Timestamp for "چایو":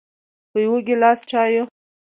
1.29-1.63